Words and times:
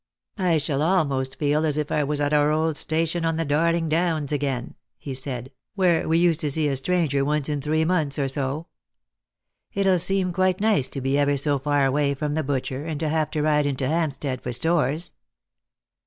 "I 0.39 0.57
shall 0.57 0.81
almost 0.81 1.37
feel 1.37 1.63
as 1.63 1.77
if 1.77 1.91
I 1.91 2.03
was 2.03 2.19
at 2.19 2.33
our 2.33 2.49
old 2.49 2.75
station 2.75 3.23
on 3.23 3.35
the 3.37 3.45
Darling 3.45 3.87
Downs 3.87 4.31
again," 4.31 4.73
he 4.97 5.13
said," 5.13 5.51
where 5.75 6.07
we 6.09 6.17
used 6.17 6.39
to 6.39 6.49
see 6.49 6.67
a 6.69 6.75
stranger 6.75 7.23
once 7.23 7.47
in 7.47 7.61
three 7.61 7.85
months 7.85 8.17
or 8.17 8.27
so. 8.27 8.65
It'll 9.71 9.99
seem 9.99 10.33
quite 10.33 10.59
nice 10.59 10.87
to 10.87 11.01
be 11.01 11.19
ever 11.19 11.37
so 11.37 11.59
far 11.59 11.85
away 11.85 12.15
from 12.15 12.33
the 12.33 12.41
butcher, 12.41 12.83
and 12.83 12.99
to 12.99 13.09
have 13.09 13.29
to 13.29 13.43
ride 13.43 13.67
into 13.67 13.87
Hampstead 13.87 14.41
for 14.41 14.51
stores." 14.53 15.13